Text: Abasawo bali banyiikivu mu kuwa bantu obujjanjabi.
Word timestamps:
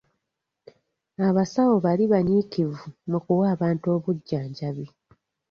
Abasawo 1.27 1.73
bali 1.85 2.03
banyiikivu 2.13 2.79
mu 3.09 3.19
kuwa 3.25 3.49
bantu 3.61 3.85
obujjanjabi. 3.95 4.85